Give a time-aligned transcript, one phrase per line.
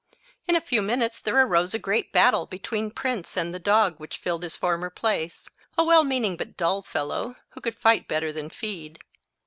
[0.47, 4.17] In a few minutes there arose a great battle between Prince and the dog which
[4.17, 8.97] filled his former place—a well meaning but dull fellow, who could fight better than feed.